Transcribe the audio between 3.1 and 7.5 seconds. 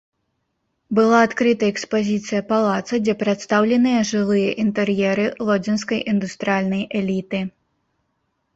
прадстаўленыя жылыя інтэр'еры лодзінскай індустрыяльнай эліты.